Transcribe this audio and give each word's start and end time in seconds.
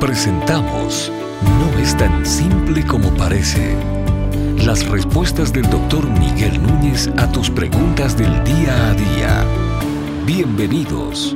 Presentamos 0.00 1.10
No 1.42 1.78
es 1.78 1.96
tan 1.96 2.26
simple 2.26 2.86
como 2.86 3.08
parece. 3.14 3.74
Las 4.58 4.86
respuestas 4.86 5.54
del 5.54 5.68
doctor 5.70 6.06
Miguel 6.06 6.62
Núñez 6.62 7.08
a 7.16 7.26
tus 7.32 7.48
preguntas 7.48 8.14
del 8.14 8.44
día 8.44 8.90
a 8.90 8.92
día. 8.92 9.44
Bienvenidos. 10.26 11.34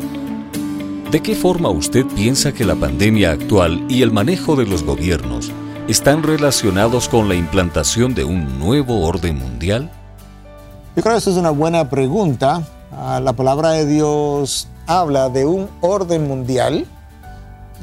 ¿De 1.10 1.22
qué 1.22 1.34
forma 1.34 1.70
usted 1.70 2.04
piensa 2.14 2.52
que 2.52 2.66
la 2.66 2.74
pandemia 2.74 3.30
actual 3.30 3.82
y 3.88 4.02
el 4.02 4.12
manejo 4.12 4.56
de 4.56 4.66
los 4.66 4.84
gobiernos 4.84 5.50
están 5.88 6.22
relacionados 6.22 7.08
con 7.08 7.30
la 7.30 7.36
implantación 7.36 8.14
de 8.14 8.24
un 8.24 8.58
nuevo 8.58 9.06
orden 9.06 9.38
mundial? 9.38 9.90
Yo 10.96 11.02
creo 11.02 11.14
que 11.14 11.18
esa 11.18 11.30
es 11.30 11.36
una 11.36 11.50
buena 11.50 11.88
pregunta. 11.88 12.62
Ah, 12.92 13.20
la 13.24 13.32
palabra 13.32 13.70
de 13.70 13.86
Dios 13.86 14.68
habla 14.86 15.30
de 15.30 15.46
un 15.46 15.66
orden 15.80 16.28
mundial. 16.28 16.86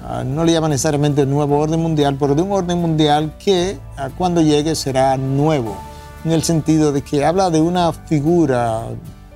Ah, 0.09 0.23
no 0.23 0.45
le 0.45 0.53
llama 0.53 0.69
necesariamente 0.69 1.25
nuevo 1.25 1.59
orden 1.59 1.81
mundial, 1.81 2.15
pero 2.17 2.33
de 2.33 2.41
un 2.41 2.53
orden 2.53 2.77
mundial 2.77 3.33
que 3.37 3.77
ah, 3.97 4.07
cuando 4.17 4.41
llegue 4.41 4.73
será 4.73 5.17
nuevo, 5.17 5.75
en 6.23 6.31
el 6.31 6.43
sentido 6.43 6.93
de 6.93 7.01
que 7.01 7.25
habla 7.25 7.49
de 7.49 7.59
una 7.59 7.91
figura 7.91 8.83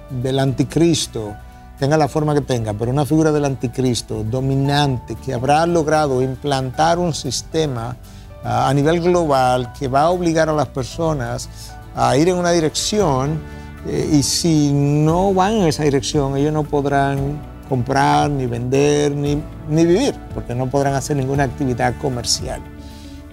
del 0.09 0.39
anticristo, 0.39 1.35
tenga 1.77 1.97
la 1.97 2.07
forma 2.07 2.33
que 2.33 2.39
tenga, 2.39 2.73
pero 2.73 2.89
una 2.89 3.05
figura 3.05 3.33
del 3.33 3.43
anticristo 3.43 4.23
dominante 4.23 5.15
que 5.15 5.33
habrá 5.33 5.65
logrado 5.65 6.21
implantar 6.21 6.99
un 6.99 7.13
sistema 7.13 7.97
a 8.41 8.73
nivel 8.73 9.01
global 9.01 9.73
que 9.77 9.89
va 9.89 10.03
a 10.03 10.09
obligar 10.11 10.47
a 10.47 10.53
las 10.53 10.69
personas 10.69 11.49
a 11.97 12.15
ir 12.15 12.29
en 12.29 12.37
una 12.37 12.51
dirección 12.51 13.41
eh, 13.85 14.09
y 14.13 14.23
si 14.23 14.71
no 14.71 15.33
van 15.33 15.53
en 15.53 15.67
esa 15.67 15.83
dirección, 15.83 16.37
ellos 16.37 16.53
no 16.53 16.63
podrán 16.63 17.50
comprar, 17.71 18.29
ni 18.29 18.47
vender, 18.47 19.15
ni, 19.15 19.41
ni 19.69 19.85
vivir, 19.85 20.13
porque 20.33 20.53
no 20.53 20.69
podrán 20.69 20.93
hacer 20.93 21.15
ninguna 21.15 21.45
actividad 21.45 21.93
comercial. 22.01 22.61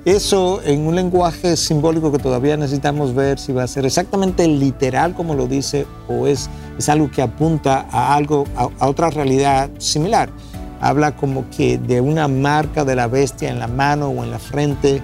Eso 0.04 0.62
en 0.64 0.86
un 0.86 0.94
lenguaje 0.94 1.56
simbólico 1.56 2.12
que 2.12 2.20
todavía 2.20 2.56
necesitamos 2.56 3.16
ver 3.16 3.40
si 3.40 3.52
va 3.52 3.64
a 3.64 3.66
ser 3.66 3.84
exactamente 3.84 4.46
literal 4.46 5.12
como 5.12 5.34
lo 5.34 5.48
dice 5.48 5.86
o 6.06 6.28
es, 6.28 6.48
es 6.78 6.88
algo 6.88 7.10
que 7.10 7.20
apunta 7.20 7.84
a 7.90 8.14
algo, 8.14 8.44
a, 8.54 8.86
otra 8.86 9.10
realidad 9.10 9.70
similar. 9.78 10.30
Habla 10.80 11.16
como 11.16 11.50
que 11.50 11.76
de 11.76 12.00
una 12.00 12.28
marca 12.28 12.84
de 12.84 12.94
la 12.94 13.08
bestia 13.08 13.50
en 13.50 13.58
la 13.58 13.66
mano 13.66 14.10
o 14.10 14.22
en 14.22 14.30
la 14.30 14.38
frente. 14.38 15.02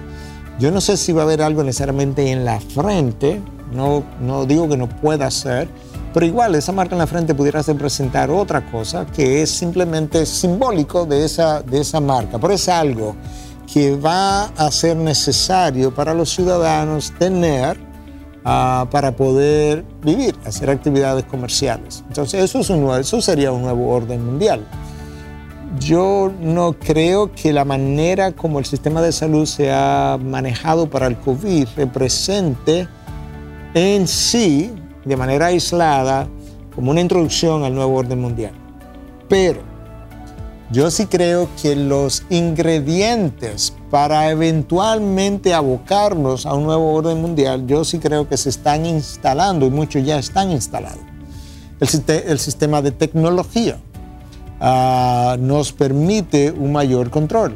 Yo 0.59 0.71
no 0.71 0.79
sé 0.79 0.95
si 0.95 1.11
va 1.11 1.23
a 1.23 1.25
haber 1.25 1.41
algo 1.41 1.61
necesariamente 1.61 2.31
en 2.31 2.45
la 2.45 2.61
frente, 2.61 3.41
no, 3.73 4.01
no 4.21 4.45
digo 4.45 4.69
que 4.69 4.77
no 4.77 4.87
pueda 4.87 5.29
ser, 5.29 5.67
pero 6.15 6.27
igual 6.27 6.55
esa 6.55 6.71
marca 6.71 6.95
en 6.95 6.99
la 6.99 7.07
frente 7.07 7.35
pudiera 7.35 7.61
representar 7.61 8.31
otra 8.31 8.65
cosa 8.71 9.05
que 9.05 9.41
es 9.41 9.49
simplemente 9.49 10.25
simbólico 10.25 11.05
de 11.05 11.25
esa, 11.25 11.61
de 11.61 11.81
esa 11.81 11.99
marca. 11.99 12.39
Pero 12.39 12.53
es 12.53 12.69
algo 12.69 13.17
que 13.71 13.97
va 13.97 14.45
a 14.45 14.71
ser 14.71 14.95
necesario 14.95 15.93
para 15.93 16.13
los 16.13 16.29
ciudadanos 16.29 17.11
tener 17.19 17.77
uh, 18.45 18.87
para 18.89 19.13
poder 19.13 19.83
vivir, 20.01 20.33
hacer 20.45 20.69
actividades 20.69 21.25
comerciales. 21.25 22.05
Entonces 22.07 22.45
eso, 22.45 22.61
es 22.61 22.69
un, 22.69 22.89
eso 22.97 23.21
sería 23.21 23.51
un 23.51 23.63
nuevo 23.63 23.89
orden 23.89 24.25
mundial. 24.25 24.65
Yo 25.81 26.31
no 26.39 26.77
creo 26.79 27.33
que 27.33 27.51
la 27.51 27.65
manera 27.65 28.31
como 28.31 28.59
el 28.59 28.65
sistema 28.65 29.01
de 29.01 29.11
salud 29.11 29.45
se 29.45 29.69
ha 29.69 30.17
manejado 30.23 30.89
para 30.89 31.07
el 31.07 31.17
COVID 31.17 31.67
represente 31.75 32.87
en 33.73 34.07
sí, 34.07 34.71
de 35.05 35.15
manera 35.15 35.47
aislada, 35.47 36.27
como 36.75 36.91
una 36.91 37.01
introducción 37.01 37.63
al 37.63 37.73
nuevo 37.73 37.95
orden 37.95 38.19
mundial. 38.19 38.51
Pero 39.29 39.61
yo 40.71 40.89
sí 40.91 41.05
creo 41.05 41.47
que 41.61 41.75
los 41.75 42.23
ingredientes 42.29 43.73
para 43.91 44.29
eventualmente 44.31 45.53
abocarnos 45.53 46.45
a 46.45 46.53
un 46.53 46.65
nuevo 46.65 46.93
orden 46.93 47.21
mundial, 47.21 47.65
yo 47.67 47.85
sí 47.85 47.99
creo 47.99 48.27
que 48.27 48.35
se 48.35 48.49
están 48.49 48.85
instalando 48.85 49.65
y 49.65 49.69
muchos 49.69 50.03
ya 50.03 50.17
están 50.17 50.51
instalados. 50.51 50.99
El, 51.79 52.39
sistema 52.39 52.81
de 52.81 52.91
tecnología 52.91 53.77
ah, 54.59 55.37
nos 55.39 55.71
permite 55.71 56.51
un 56.51 56.71
mayor 56.71 57.09
control. 57.09 57.55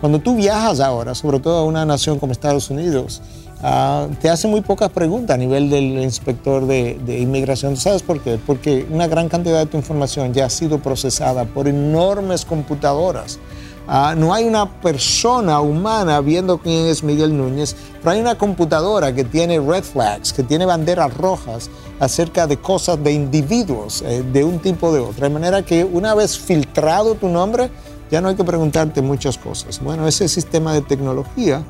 Cuando 0.00 0.20
tú 0.20 0.36
viajas 0.36 0.80
ahora, 0.80 1.14
sobre 1.14 1.40
todo 1.40 1.58
a 1.58 1.64
una 1.64 1.84
nación 1.84 2.18
como 2.18 2.32
Estados 2.32 2.70
Unidos, 2.70 3.20
Ah, 3.60 4.06
te 4.20 4.30
hace 4.30 4.46
muy 4.46 4.60
pocas 4.60 4.88
preguntas 4.90 5.34
a 5.34 5.36
nivel 5.36 5.68
del 5.68 6.00
inspector 6.00 6.64
de, 6.66 7.18
inmigración. 7.20 7.76
¿Sabes 7.76 8.02
por 8.02 8.20
qué? 8.20 8.38
Porque 8.44 8.86
una 8.88 9.08
gran 9.08 9.28
cantidad 9.28 9.58
de 9.58 9.66
tu 9.66 9.76
información 9.76 10.32
ya 10.32 10.46
ha 10.46 10.50
sido 10.50 10.78
procesada 10.78 11.44
por 11.44 11.66
enormes 11.66 12.44
computadoras. 12.44 13.40
Ah, 13.88 14.14
no 14.16 14.34
hay 14.34 14.44
una 14.44 14.80
persona 14.80 15.60
humana 15.60 16.20
viendo 16.20 16.58
quién 16.58 16.86
es 16.86 17.02
Miguel 17.02 17.36
Núñez, 17.36 17.74
pero 17.98 18.10
hay 18.10 18.20
una 18.20 18.36
computadora 18.36 19.14
que 19.14 19.24
tiene 19.24 19.58
red 19.58 19.82
flags, 19.82 20.32
que 20.32 20.42
tiene 20.42 20.66
banderas 20.66 21.12
rojas 21.14 21.70
acerca 21.98 22.46
de 22.46 22.58
cosas 22.58 23.02
de 23.02 23.12
individuos 23.12 24.02
eh, 24.02 24.22
de 24.30 24.44
un 24.44 24.60
tipo 24.60 24.88
o 24.88 24.92
de 24.92 25.00
otro. 25.00 25.24
De 25.24 25.32
manera 25.32 25.62
que 25.62 25.84
una 25.84 26.14
vez 26.14 26.38
filtrado 26.38 27.14
tu 27.14 27.28
nombre, 27.28 27.70
ya 28.10 28.20
no 28.20 28.28
hay 28.28 28.36
que 28.36 28.44
preguntarte 28.44 29.02
muchas 29.02 29.36
cosas. 29.36 29.80
Bueno, 29.82 30.06
ese 30.06 30.28
sistema 30.28 30.74
de 30.74 30.82
tecnología 30.82 31.64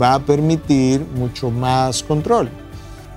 va 0.00 0.14
a 0.14 0.18
permitir 0.20 1.04
mucho 1.16 1.50
más 1.50 2.02
control. 2.02 2.50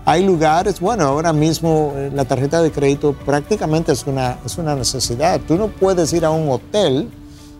Hay 0.05 0.25
lugares, 0.25 0.79
bueno, 0.79 1.05
ahora 1.05 1.31
mismo 1.31 1.93
eh, 1.95 2.11
la 2.13 2.25
tarjeta 2.25 2.61
de 2.61 2.71
crédito 2.71 3.13
prácticamente 3.25 3.93
es 3.93 4.05
una, 4.05 4.37
es 4.45 4.57
una 4.57 4.75
necesidad. 4.75 5.39
Tú 5.47 5.55
no 5.55 5.69
puedes 5.69 6.11
ir 6.11 6.25
a 6.25 6.29
un 6.29 6.49
hotel 6.49 7.09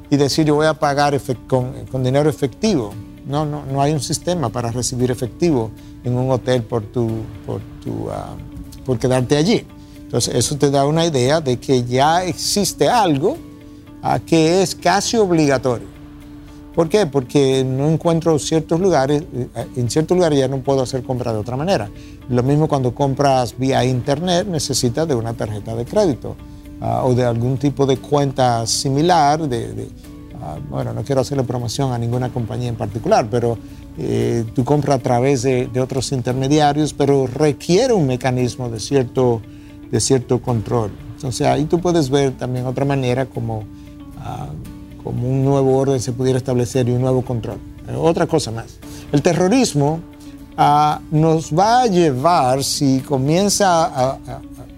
y 0.10 0.18
decir 0.18 0.46
yo 0.46 0.56
voy 0.56 0.68
a 0.68 0.74
pagar 0.74 1.20
con, 1.48 1.72
con, 1.90 2.04
dinero 2.04 2.30
efectivo. 2.30 2.94
No, 3.26 3.46
no, 3.46 3.64
no 3.66 3.82
hay 3.82 3.94
un 3.94 4.02
sistema 4.02 4.50
para 4.50 4.72
recibir 4.72 5.10
efectivo 5.10 5.72
en 6.04 6.18
un 6.18 6.30
hotel 6.32 6.64
por, 6.64 6.84
tu, 6.84 7.10
por, 7.46 7.62
tu, 7.82 8.10
ah, 8.12 8.36
por 8.86 9.00
quedarte 9.00 9.38
allí. 9.38 9.66
Entonces 10.02 10.36
eso 10.36 10.58
te 10.58 10.70
da 10.70 10.86
una 10.86 11.06
idea 11.06 11.40
de 11.40 11.58
que 11.58 11.84
ya 11.86 12.26
existe 12.26 12.90
algo 12.90 13.32
uh, 14.04 14.20
que 14.26 14.62
es 14.62 14.76
casi 14.76 15.16
obligatorio. 15.18 15.93
¿Por 16.74 16.90
qué? 16.90 17.06
Porque 17.06 17.64
no 17.64 17.88
encuentro 17.88 18.40
ciertos 18.40 18.80
lugares, 18.80 19.24
eh, 19.34 19.48
en 19.76 19.90
ciertos 19.90 20.18
lugares 20.18 20.40
ya 20.40 20.48
no 20.48 20.58
puedo 20.60 20.82
hacer 20.82 21.04
compra 21.04 21.32
de 21.32 21.40
otra 21.40 21.56
manera. 21.56 21.90
Lo 22.30 22.42
mismo 22.42 22.68
cuando 22.68 22.96
compras 22.96 23.56
vía 23.58 23.86
internet, 23.86 24.48
necesitas 24.48 25.08
de 25.08 25.14
una 25.14 25.34
tarjeta 25.34 25.76
de 25.76 25.86
crédito 25.86 26.36
ah, 26.82 27.04
o 27.06 27.14
de 27.14 27.26
algún 27.26 27.58
tipo 27.58 27.86
de 27.86 27.98
cuenta 27.98 28.66
similar. 28.66 29.48
De, 29.48 29.88
ah, 30.42 30.58
bueno, 30.68 30.94
no 30.94 31.04
quiero 31.04 31.22
hacerle 31.22 31.44
promoción 31.44 31.92
a 31.92 31.98
ninguna 32.00 32.30
compañía 32.30 32.70
en 32.70 32.76
particular, 32.76 33.28
pero 33.30 33.56
eh, 34.00 34.44
tú 34.56 34.64
compras 34.64 34.98
a 34.98 35.04
través 35.04 35.44
de, 35.44 35.70
otros 35.80 36.12
intermediarios, 36.12 36.94
pero 36.94 37.28
requiere 37.28 37.94
un 37.94 38.08
mecanismo 38.08 38.70
de 38.70 38.80
cierto, 38.80 39.44
de 39.92 40.00
cierto 40.00 40.42
control. 40.42 40.92
Entonces 41.16 41.46
ahí 41.46 41.66
tú 41.66 41.80
puedes 41.80 42.10
ver 42.10 42.32
también 42.32 42.66
otra 42.66 42.84
manera 42.84 43.28
como... 43.28 43.64
Ah, 44.18 44.48
como 45.04 45.28
un 45.28 45.44
nuevo 45.44 45.78
orden 45.78 46.00
se 46.00 46.12
pudiera 46.12 46.38
establecer 46.38 46.88
y 46.88 46.92
un 46.92 47.02
nuevo 47.02 47.24
control. 47.24 47.58
Eh, 47.88 47.96
otra 47.96 48.28
cosa 48.28 48.52
más. 48.52 48.78
El 49.12 49.22
terrorismo 49.22 50.00
ah, 50.58 51.00
nos 51.12 51.52
va 51.54 51.82
a 51.82 51.88
llevar, 51.88 52.64
si 52.64 53.00
comienza 53.02 54.18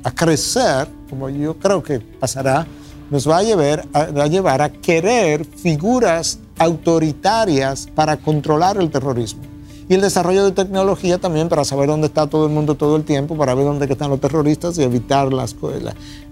a, 0.03 0.11
crecer, 0.13 0.87
como 1.09 1.29
yo 1.29 1.57
creo 1.57 1.81
que 1.81 1.99
pasará, 1.99 2.67
nos 3.09 3.27
va 3.27 3.37
a 3.37 3.43
llevar, 3.43 3.87
a 3.93 4.27
llevar 4.27 4.61
a 4.61 4.71
querer 4.71 5.45
figuras 5.45 6.39
autoritarias 6.57 7.87
para 7.93 8.17
controlar 8.17 8.77
el 8.77 8.89
terrorismo. 8.89 9.41
Y 9.87 9.93
el 9.93 10.01
desarrollo 10.01 10.45
de 10.45 10.51
tecnología 10.51 11.19
también 11.19 11.47
para 11.47 11.63
saber 11.63 11.87
dónde 11.87 12.07
está 12.07 12.27
todo 12.27 12.47
el 12.47 12.51
mundo 12.51 12.75
todo 12.75 12.95
el 12.95 13.03
tiempo, 13.03 13.37
para 13.37 13.53
ver 13.53 13.65
dónde 13.65 13.85
están 13.85 14.09
los 14.09 14.19
terroristas 14.19 14.77
y 14.79 14.83
evitar 14.83 15.31
las, 15.31 15.53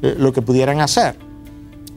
eh, 0.01 0.15
lo 0.17 0.33
que 0.33 0.41
pudieran 0.41 0.81
hacer. 0.81 1.15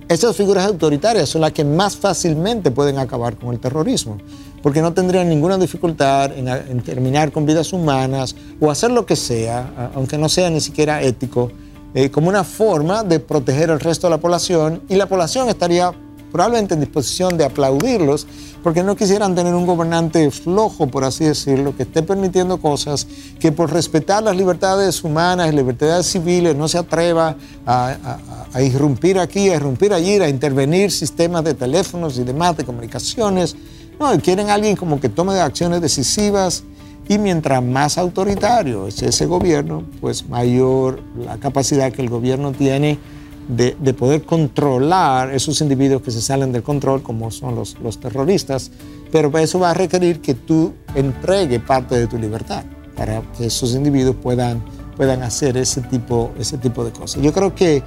Esas 0.08 0.36
figuras 0.36 0.66
autoritarias 0.66 1.28
son 1.28 1.40
las 1.40 1.50
que 1.50 1.64
más 1.64 1.96
fácilmente 1.96 2.70
pueden 2.70 2.98
acabar 2.98 3.36
con 3.36 3.52
el 3.52 3.58
terrorismo, 3.58 4.18
porque 4.62 4.80
no 4.80 4.92
tendrían 4.92 5.28
ninguna 5.28 5.58
dificultad 5.58 6.30
en, 6.32 6.80
terminar 6.82 7.32
con 7.32 7.44
vidas 7.44 7.72
humanas 7.72 8.36
o 8.60 8.70
hacer 8.70 8.92
lo 8.92 9.04
que 9.04 9.16
sea, 9.16 9.90
aunque 9.96 10.16
no 10.16 10.28
sea 10.28 10.48
ni 10.48 10.60
siquiera 10.60 11.02
ético, 11.02 11.50
eh, 11.92 12.08
como 12.10 12.28
una 12.28 12.44
forma 12.44 13.02
de 13.02 13.18
proteger 13.18 13.72
al 13.72 13.80
resto 13.80 14.06
de 14.06 14.12
la 14.12 14.18
población 14.18 14.82
y 14.88 14.94
la 14.94 15.06
población 15.06 15.48
estaría 15.48 15.92
probablemente 16.36 16.74
en 16.74 16.80
disposición 16.80 17.38
de 17.38 17.46
aplaudirlos, 17.46 18.26
porque 18.62 18.82
no 18.82 18.94
quisieran 18.94 19.34
tener 19.34 19.54
un 19.54 19.64
gobernante 19.64 20.30
flojo, 20.30 20.86
por 20.86 21.02
así 21.02 21.24
decirlo, 21.24 21.74
que 21.74 21.84
esté 21.84 22.02
permitiendo 22.02 22.58
cosas 22.58 23.06
que 23.40 23.52
por 23.52 23.72
respetar 23.72 24.22
las 24.22 24.36
libertades 24.36 25.02
humanas, 25.02 25.54
libertades 25.54 26.04
civiles, 26.04 26.54
no 26.54 26.68
se 26.68 26.76
atreva 26.76 27.36
a, 27.64 28.60
irrumpir 28.60 29.18
aquí, 29.18 29.48
a 29.48 29.56
irrumpir 29.56 29.94
allí, 29.94 30.20
a 30.20 30.28
intervenir 30.28 30.92
sistemas 30.92 31.42
de 31.42 31.54
teléfonos 31.54 32.18
y 32.18 32.24
demás, 32.24 32.54
de 32.58 32.64
comunicaciones. 32.64 33.56
No, 33.98 34.20
quieren 34.20 34.50
alguien 34.50 34.76
como 34.76 35.00
que 35.00 35.08
tome 35.08 35.40
acciones 35.40 35.80
decisivas 35.80 36.64
y 37.08 37.16
mientras 37.16 37.62
más 37.62 37.96
autoritario 37.96 38.88
es 38.88 39.02
ese 39.02 39.24
gobierno, 39.24 39.84
pues 40.02 40.28
mayor 40.28 41.00
la 41.18 41.38
capacidad 41.38 41.90
que 41.92 42.02
el 42.02 42.10
gobierno 42.10 42.52
tiene 42.52 42.98
de, 43.48 43.76
de, 43.78 43.94
poder 43.94 44.24
controlar 44.24 45.32
esos 45.32 45.60
individuos 45.60 46.02
que 46.02 46.10
se 46.10 46.20
salen 46.20 46.52
del 46.52 46.62
control, 46.62 47.02
como 47.02 47.30
son 47.30 47.54
los, 47.54 48.00
terroristas, 48.00 48.70
pero 49.12 49.36
eso 49.38 49.58
va 49.58 49.70
a 49.70 49.74
requerir 49.74 50.20
que 50.20 50.34
tú 50.34 50.74
entregue 50.94 51.60
parte 51.60 51.96
de 51.96 52.06
tu 52.06 52.18
libertad 52.18 52.64
para 52.96 53.22
que 53.36 53.46
esos 53.46 53.74
individuos 53.74 54.16
puedan, 54.16 54.64
puedan 54.96 55.22
hacer 55.22 55.56
ese 55.56 55.80
tipo, 55.82 56.32
ese 56.38 56.58
tipo 56.58 56.84
de 56.84 56.90
cosas. 56.90 57.22
Yo 57.22 57.32
creo 57.32 57.54
que, 57.54 57.82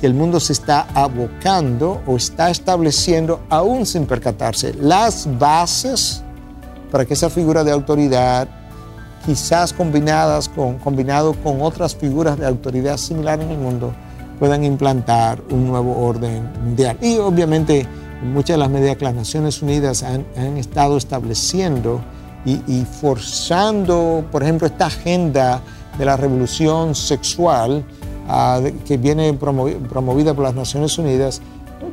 que 0.00 0.06
el 0.06 0.14
mundo 0.14 0.40
se 0.40 0.52
está 0.52 0.86
abocando 0.94 2.00
o 2.06 2.16
está 2.16 2.50
estableciendo, 2.50 3.40
aún 3.50 3.84
sin 3.84 4.06
percatarse, 4.06 4.72
las 4.74 5.28
bases 5.38 6.22
para 6.92 7.06
que 7.06 7.14
esa 7.14 7.30
figura 7.30 7.64
de 7.64 7.72
autoridad, 7.72 8.46
quizás 9.24 9.72
combinadas 9.72 10.48
con, 10.48 10.78
combinado 10.78 11.32
con 11.34 11.62
otras 11.62 11.96
figuras 11.96 12.38
de 12.38 12.46
autoridad 12.46 12.98
similar 12.98 13.40
en 13.40 13.50
el 13.50 13.58
mundo, 13.58 13.94
puedan 14.38 14.64
implantar 14.64 15.40
un 15.50 15.66
nuevo 15.66 16.04
orden 16.04 16.50
mundial. 16.64 16.96
Y 17.00 17.16
obviamente 17.18 17.86
muchas 18.22 18.54
de 18.54 18.58
las 18.58 18.70
medidas 18.70 18.96
que 18.96 19.04
las 19.04 19.14
Naciones 19.14 19.62
Unidas 19.62 20.02
han, 20.02 20.24
estado 20.56 20.96
estableciendo 20.96 22.00
y, 22.44 22.84
forzando, 23.00 24.24
por 24.32 24.42
ejemplo, 24.42 24.66
esta 24.66 24.86
agenda 24.86 25.60
de 25.96 26.04
la 26.04 26.16
revolución 26.16 26.94
sexual 26.94 27.84
uh, 28.28 28.84
que 28.84 28.96
viene 28.96 29.32
promovida 29.34 30.34
por 30.34 30.44
las 30.44 30.54
Naciones 30.54 30.98
Unidas, 30.98 31.40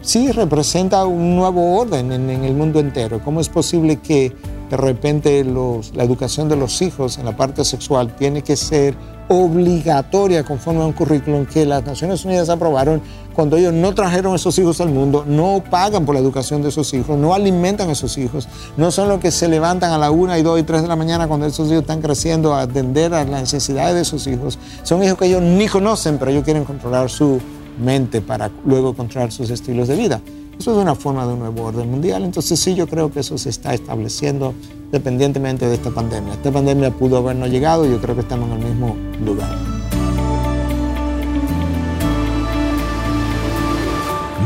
sí 0.01 0.31
representa 0.31 1.06
un 1.06 1.36
nuevo 1.36 1.77
orden 1.77 2.12
en, 2.12 2.30
en, 2.30 2.44
el 2.44 2.53
mundo 2.53 2.80
entero. 2.80 3.21
¿Cómo 3.24 3.41
es 3.41 3.50
posible 3.50 3.97
que 3.97 4.36
de 4.69 4.77
repente 4.77 5.44
la 5.44 6.04
educación 6.04 6.48
de 6.50 6.56
los 6.56 6.81
hijos 6.81 7.18
en 7.18 7.25
la 7.25 7.36
parte 7.36 7.63
sexual 7.66 8.16
tiene 8.16 8.44
que 8.44 8.56
ser 8.56 8.95
obligatoria 9.30 10.44
conforme 10.44 10.81
a 10.81 10.86
un 10.86 10.94
currículum 10.94 11.45
que 11.45 11.66
las 11.66 11.86
Naciones 11.86 12.25
Unidas 12.25 12.50
aprobaron 12.50 13.01
cuando 13.33 13.57
ellos 13.57 13.74
no 13.74 13.94
trajeron 13.94 14.36
esos 14.36 14.57
hijos 14.60 14.81
al 14.81 14.89
mundo, 14.89 15.24
no 15.25 15.63
pagan 15.69 16.06
por 16.06 16.16
la 16.16 16.19
educación 16.19 16.62
de 16.62 16.69
esos 16.69 16.94
hijos, 16.94 17.18
no 17.18 17.33
alimentan 17.33 17.89
a 17.89 17.94
esos 17.94 18.18
hijos, 18.18 18.48
no 18.75 18.92
son 18.92 19.07
los 19.07 19.19
que 19.19 19.31
se 19.31 19.48
levantan 19.48 19.92
a 19.92 19.98
la 19.98 20.12
una 20.12 20.38
y 20.38 20.42
dos 20.42 20.60
y 20.60 20.63
tres 20.63 20.81
de 20.81 20.88
la 20.88 20.95
mañana 20.95 21.27
cuando 21.27 21.45
esos 21.45 21.68
hijos 21.68 21.81
están 21.81 22.01
creciendo 22.01 22.54
a 22.54 22.62
atender 22.62 23.13
a 23.13 23.24
las 23.24 23.42
necesidades 23.42 23.95
de 23.95 24.04
sus 24.04 24.27
hijos. 24.27 24.57
Son 24.83 25.01
hijos 25.04 25.18
que 25.18 25.25
ellos 25.27 25.42
ni 25.42 25.68
conocen, 25.68 26.18
pero 26.18 26.31
ellos 26.31 26.44
quieren 26.44 26.65
controlar 26.65 27.10
su 27.10 27.39
mente 27.80 28.22
para 28.22 28.51
luego 28.65 28.94
controlar 28.94 29.31
sus 29.31 29.50
estilos 29.51 29.88
de 29.88 29.95
vida. 29.95 30.22
Eso 30.60 30.74
es 30.74 30.78
una 30.78 30.94
forma 30.94 31.26
de 31.26 31.34
un 31.34 31.40
nuevo 31.40 31.64
orden 31.64 31.90
mundial. 31.90 32.24
Entonces 32.24 32.60
sí, 32.60 32.76
yo 32.76 32.86
creo 32.86 33.10
que 33.10 33.22
eso 33.22 33.38
se 33.38 33.50
está 33.50 33.74
estableciendo 33.74 34.54
dependientemente 34.92 35.66
de 35.66 35.76
esta 35.76 35.90
pandemia. 35.90 36.34
Esta 36.34 36.52
pandemia 36.52 36.92
pudo 36.92 37.18
habernos 37.18 37.50
llegado 37.50 37.88
y 37.88 37.92
yo 37.92 38.02
creo 38.02 38.14
que 38.14 38.22
estamos 38.22 38.52
en 38.52 38.64
el 38.64 38.70
mismo 38.70 38.98
lugar. 39.24 39.56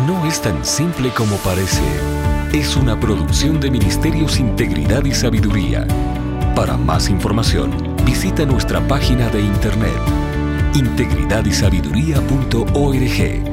No 0.06 0.25
es 0.27 0.39
tan 0.39 0.63
simple 0.63 1.10
como 1.18 1.36
parece. 1.38 1.81
Es 2.54 2.75
una 2.75 3.00
producción 3.00 3.60
de 3.60 3.71
Ministerios 3.71 4.39
Integridad 4.39 5.04
y 5.06 5.15
Sabiduría. 5.15 5.88
Para 6.56 6.77
más 6.77 7.10
información, 7.10 7.71
visita 8.06 8.45
nuestra 8.45 8.88
página 8.88 9.27
de 9.30 9.42
internet 9.42 9.98
integridadysabiduría.org. 10.75 13.52